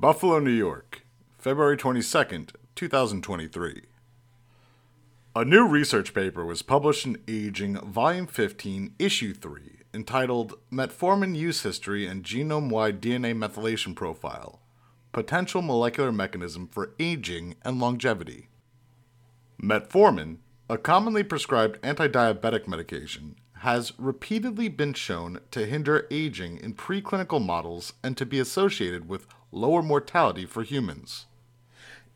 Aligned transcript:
Buffalo, 0.00 0.38
New 0.38 0.50
York, 0.50 1.02
February 1.36 1.76
22nd, 1.76 2.52
2023. 2.74 3.82
A 5.36 5.44
new 5.44 5.68
research 5.68 6.14
paper 6.14 6.46
was 6.46 6.62
published 6.62 7.04
in 7.04 7.18
Aging, 7.28 7.76
Volume 7.76 8.26
15, 8.26 8.94
Issue 8.98 9.34
3, 9.34 9.60
entitled 9.92 10.54
Metformin 10.72 11.36
Use 11.36 11.64
History 11.64 12.06
and 12.06 12.24
Genome 12.24 12.70
Wide 12.70 13.02
DNA 13.02 13.34
Methylation 13.36 13.94
Profile 13.94 14.62
Potential 15.12 15.60
Molecular 15.60 16.12
Mechanism 16.12 16.66
for 16.66 16.94
Aging 16.98 17.56
and 17.62 17.78
Longevity. 17.78 18.48
Metformin, 19.62 20.38
a 20.70 20.78
commonly 20.78 21.22
prescribed 21.22 21.78
anti-diabetic 21.82 22.66
medication, 22.66 23.36
has 23.60 23.92
repeatedly 23.98 24.68
been 24.68 24.94
shown 24.94 25.38
to 25.50 25.66
hinder 25.66 26.06
aging 26.10 26.56
in 26.58 26.72
preclinical 26.72 27.44
models 27.44 27.92
and 28.02 28.16
to 28.16 28.24
be 28.24 28.38
associated 28.38 29.06
with 29.06 29.26
lower 29.52 29.82
mortality 29.82 30.46
for 30.46 30.62
humans. 30.62 31.26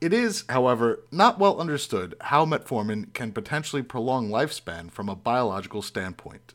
It 0.00 0.14
is, 0.14 0.45
however, 0.48 1.00
not 1.10 1.38
well 1.38 1.60
understood 1.60 2.14
how 2.20 2.46
metformin 2.46 3.12
can 3.12 3.33
potentially 3.33 3.83
prolong 3.83 4.30
lifespan 4.30 4.91
from 4.91 5.09
a 5.10 5.16
biological 5.16 5.83
standpoint. 5.83 6.55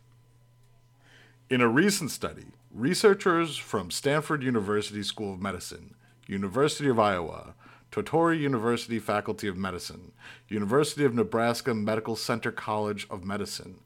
In 1.52 1.62
a 1.62 1.68
recent 1.68 2.10
study, 2.10 2.48
researchers 2.72 3.58
from 3.58 3.92
Stanford 3.92 4.42
University 4.42 5.04
School 5.04 5.34
of 5.34 5.42
Medicine, 5.42 5.94
University 6.26 6.90
of 6.90 7.00
Iowa, 7.00 7.54
Tottori 7.92 8.40
University 8.40 9.00
Faculty 9.00 9.48
of 9.48 9.58
Medicine, 9.58 10.12
University 10.48 11.04
of 11.06 11.16
Nebraska 11.16 11.74
Medical 11.74 12.16
Center 12.16 12.52
College 12.52 13.08
of 13.10 13.26
Medicine, 13.26 13.80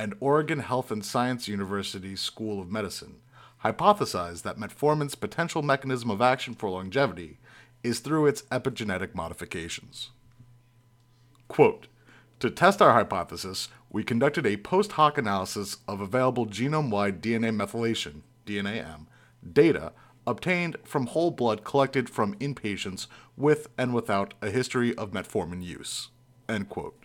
and 0.00 0.14
Oregon 0.18 0.60
Health 0.60 0.90
and 0.90 1.04
Science 1.04 1.46
University 1.46 2.16
School 2.16 2.58
of 2.58 2.70
Medicine 2.70 3.16
hypothesized 3.62 4.40
that 4.40 4.56
metformin's 4.58 5.14
potential 5.14 5.60
mechanism 5.60 6.10
of 6.10 6.22
action 6.22 6.54
for 6.54 6.70
longevity 6.70 7.36
is 7.82 8.00
through 8.00 8.24
its 8.24 8.40
epigenetic 8.44 9.14
modifications. 9.14 10.08
Quote, 11.48 11.86
to 12.38 12.48
test 12.48 12.80
our 12.80 12.94
hypothesis, 12.94 13.68
we 13.90 14.02
conducted 14.02 14.46
a 14.46 14.56
post 14.56 14.92
hoc 14.92 15.18
analysis 15.18 15.76
of 15.86 16.00
available 16.00 16.46
genome 16.46 16.88
wide 16.88 17.20
DNA 17.20 17.54
methylation 17.54 18.22
DNAM, 18.46 19.04
data 19.52 19.92
obtained 20.26 20.78
from 20.82 21.08
whole 21.08 21.30
blood 21.30 21.62
collected 21.62 22.08
from 22.08 22.34
inpatients 22.36 23.06
with 23.36 23.68
and 23.76 23.92
without 23.92 24.32
a 24.40 24.48
history 24.48 24.94
of 24.94 25.10
metformin 25.10 25.62
use. 25.62 26.08
End 26.48 26.70
quote. 26.70 27.04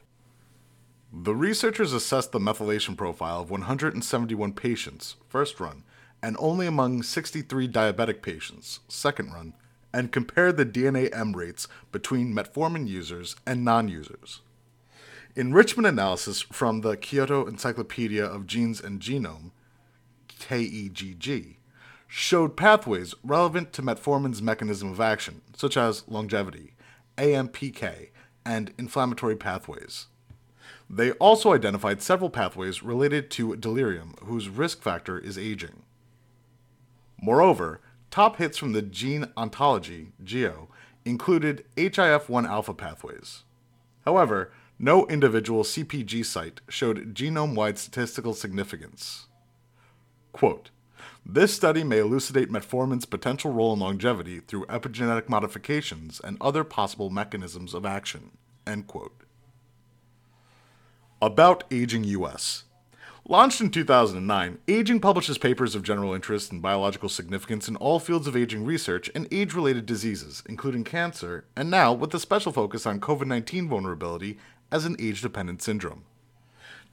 The 1.18 1.34
researchers 1.34 1.94
assessed 1.94 2.34
the 2.34 2.40
methylation 2.40 2.98
profile 2.98 3.40
of 3.40 3.50
171 3.50 4.52
patients, 4.52 5.16
first 5.30 5.62
run, 5.62 5.86
and 6.22 6.36
only 6.40 6.68
among 6.68 7.04
63 7.04 7.70
diabetic 7.70 8.22
patients, 8.22 8.82
second 8.90 9.32
run, 9.32 9.54
and 9.94 10.12
compared 10.12 10.58
the 10.58 10.66
DNA 10.66 11.10
M 11.16 11.32
rates 11.32 11.70
between 11.94 12.36
metformin 12.36 12.86
users 12.86 13.38
and 13.46 13.64
non 13.64 13.88
users. 13.88 14.42
Enrichment 15.38 15.88
analysis 15.88 16.42
from 16.42 16.82
the 16.82 16.98
Kyoto 16.98 17.48
Encyclopedia 17.48 18.26
of 18.26 18.46
Genes 18.46 18.82
and 18.82 19.00
Genome, 19.00 19.52
KEGG, 20.28 21.56
showed 22.10 22.58
pathways 22.58 23.16
relevant 23.24 23.72
to 23.72 23.82
metformin's 23.82 24.42
mechanism 24.42 24.92
of 24.92 25.00
action, 25.00 25.44
such 25.56 25.78
as 25.78 26.04
longevity, 26.10 26.74
AMPK, 27.18 28.10
and 28.46 28.74
inflammatory 28.78 29.38
pathways. 29.38 30.08
They 30.90 31.12
also 31.14 31.54
identified 31.54 32.02
several 32.02 32.30
pathways 32.30 32.84
related 32.84 33.30
to 33.32 33.56
delirium 33.56 34.16
whose 34.24 34.50
risk 34.50 34.82
factor 34.82 35.18
is 35.18 35.38
aging. 35.38 35.84
Moreover, 37.22 37.82
top 38.12 38.38
hits 38.38 38.58
from 38.58 38.74
the 38.74 38.82
gene 38.82 39.28
ontology, 39.36 40.12
GEO, 40.24 40.70
included 41.06 41.66
HIF1 41.76 42.48
alpha 42.48 42.74
pathways. 42.74 43.44
However, 44.06 44.52
no 44.78 45.08
individual 45.08 45.64
CPG 45.64 46.26
site 46.26 46.62
showed 46.68 47.16
genome 47.16 47.56
wide 47.56 47.78
statistical 47.78 48.34
significance. 48.34 49.28
Quote, 50.34 50.70
this 51.26 51.54
study 51.54 51.84
may 51.84 52.00
elucidate 52.00 52.52
metformin's 52.52 53.06
potential 53.06 53.52
role 53.52 53.74
in 53.74 53.80
longevity 53.80 54.42
through 54.42 54.68
epigenetic 54.68 55.28
modifications 55.28 56.22
and 56.24 56.38
other 56.40 56.64
possible 56.64 57.10
mechanisms 57.10 57.74
of 57.74 57.84
action. 57.86 58.38
End 58.68 58.86
quote. 58.86 59.25
About 61.26 61.64
Aging 61.72 62.04
US. 62.04 62.66
Launched 63.28 63.60
in 63.60 63.72
2009, 63.72 64.60
Aging 64.68 65.00
publishes 65.00 65.40
papers 65.40 65.74
of 65.74 65.82
general 65.82 66.14
interest 66.14 66.52
and 66.52 66.62
biological 66.62 67.10
significance 67.10 67.68
in 67.68 67.76
all 67.78 67.98
fields 67.98 68.28
of 68.28 68.38
aging 68.38 68.64
research 68.64 69.10
and 69.16 69.28
age 69.32 69.56
related 69.56 69.88
diseases, 69.88 70.44
including 70.48 70.84
cancer, 70.84 71.46
and 71.56 71.72
now 71.72 71.92
with 71.92 72.14
a 72.14 72.20
special 72.20 72.52
focus 72.52 72.86
on 72.86 73.00
COVID 73.00 73.26
19 73.26 73.68
vulnerability 73.68 74.38
as 74.72 74.86
an 74.86 74.96
age 75.00 75.24
dependent 75.24 75.64
syndrome. 75.64 76.04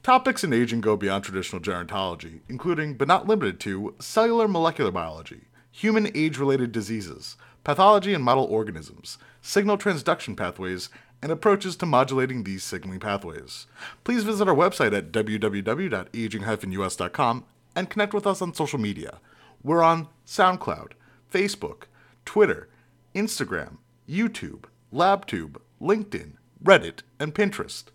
Topics 0.01 0.43
in 0.43 0.51
aging 0.51 0.81
go 0.81 0.97
beyond 0.97 1.23
traditional 1.23 1.61
gerontology, 1.61 2.39
including, 2.49 2.95
but 2.95 3.07
not 3.07 3.27
limited 3.27 3.59
to, 3.59 3.93
cellular 3.99 4.47
molecular 4.47 4.89
biology, 4.89 5.41
human 5.69 6.09
age 6.15 6.39
related 6.39 6.71
diseases, 6.71 7.37
pathology 7.63 8.15
and 8.15 8.23
model 8.23 8.45
organisms, 8.45 9.19
signal 9.43 9.77
transduction 9.77 10.35
pathways, 10.35 10.89
and 11.23 11.31
approaches 11.31 11.75
to 11.77 11.85
modulating 11.85 12.43
these 12.43 12.63
signaling 12.63 12.99
pathways. 12.99 13.65
Please 14.03 14.25
visit 14.25 14.45
our 14.47 14.53
website 14.53 14.95
at 14.95 15.11
www.aging-us.com 15.13 17.45
and 17.75 17.89
connect 17.89 18.13
with 18.13 18.27
us 18.27 18.39
on 18.41 18.53
social 18.53 18.77
media. 18.77 19.19
We're 19.63 19.81
on 19.81 20.09
SoundCloud, 20.27 20.91
Facebook, 21.33 21.83
Twitter, 22.25 22.67
Instagram, 23.15 23.77
YouTube, 24.07 24.65
LabTube, 24.93 25.55
LinkedIn, 25.81 26.33
Reddit, 26.61 26.99
and 27.19 27.33
Pinterest. 27.33 27.85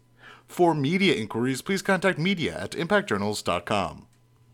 For 0.46 0.74
media 0.74 1.14
inquiries, 1.14 1.60
please 1.60 1.82
contact 1.82 2.18
media 2.18 2.58
at 2.58 2.72
impactjournals.com. 2.72 4.07